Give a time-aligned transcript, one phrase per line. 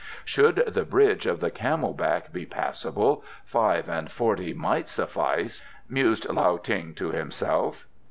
[0.25, 6.27] "Should the Bridge of the Camel Back be passable, five and forty might suffice," mused
[6.27, 7.85] Lao Tung to himself.